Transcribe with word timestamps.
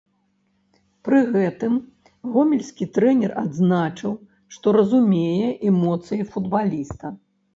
Пры 1.07 1.19
гэтым 1.35 1.73
гомельскі 2.37 2.87
трэнер 2.95 3.35
адзначыў, 3.43 4.11
што 4.55 4.67
разумее 4.79 5.47
эмоцыі 5.73 6.21
футбаліста. 6.33 7.07